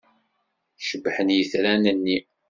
[0.87, 2.17] Cebḥen yitran-nni.